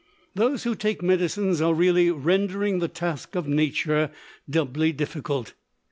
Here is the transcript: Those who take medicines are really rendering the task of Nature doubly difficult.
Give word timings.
Those 0.33 0.63
who 0.63 0.73
take 0.73 1.03
medicines 1.03 1.61
are 1.61 1.75
really 1.75 2.09
rendering 2.09 2.79
the 2.79 2.87
task 2.87 3.35
of 3.35 3.47
Nature 3.47 4.09
doubly 4.49 4.91
difficult. 4.91 5.53